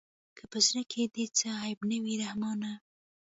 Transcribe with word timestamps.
که 0.37 0.43
په 0.51 0.57
زړه 0.67 0.81
کښې 0.91 1.05
دې 1.15 1.25
څه 1.37 1.47
عيب 1.61 1.79
نه 1.89 1.97
وي 2.03 2.15
رحمانه. 2.23 2.71